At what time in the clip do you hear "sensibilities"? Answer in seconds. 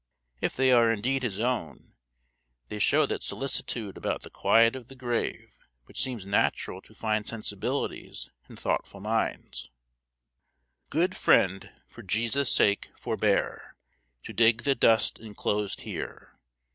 7.23-8.31